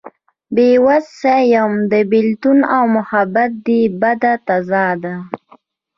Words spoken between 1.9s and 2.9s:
د بيلتون او